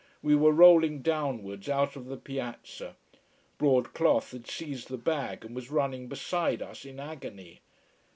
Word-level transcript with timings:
We 0.23 0.35
were 0.35 0.51
rolling 0.51 1.03
downwards 1.03 1.69
out 1.69 1.95
of 1.95 2.07
the 2.07 2.17
piazza. 2.17 2.95
Broad 3.59 3.93
cloth 3.93 4.31
had 4.31 4.47
seized 4.47 4.87
the 4.87 4.97
bag 4.97 5.45
and 5.45 5.53
was 5.55 5.69
running 5.69 6.07
beside 6.07 6.59
us 6.63 6.85
in 6.85 6.99
agony. 6.99 7.61